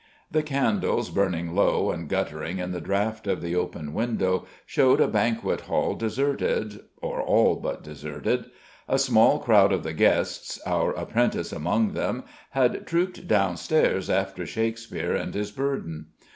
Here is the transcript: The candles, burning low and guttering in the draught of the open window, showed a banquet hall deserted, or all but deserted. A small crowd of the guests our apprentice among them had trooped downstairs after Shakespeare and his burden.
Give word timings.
The 0.31 0.41
candles, 0.41 1.11
burning 1.11 1.53
low 1.53 1.91
and 1.91 2.09
guttering 2.09 2.57
in 2.57 2.71
the 2.71 2.81
draught 2.81 3.27
of 3.27 3.39
the 3.39 3.55
open 3.55 3.93
window, 3.93 4.47
showed 4.65 4.99
a 4.99 5.07
banquet 5.07 5.61
hall 5.61 5.93
deserted, 5.93 6.79
or 7.03 7.21
all 7.21 7.57
but 7.57 7.83
deserted. 7.83 8.45
A 8.89 8.97
small 8.97 9.37
crowd 9.37 9.71
of 9.71 9.83
the 9.83 9.93
guests 9.93 10.59
our 10.65 10.89
apprentice 10.93 11.53
among 11.53 11.91
them 11.93 12.23
had 12.49 12.87
trooped 12.87 13.27
downstairs 13.27 14.09
after 14.09 14.43
Shakespeare 14.47 15.13
and 15.15 15.35
his 15.35 15.51
burden. 15.51 16.07